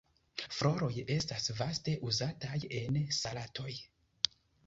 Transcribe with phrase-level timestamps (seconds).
[0.59, 3.77] Floroj estas vaste uzataj en salatoj.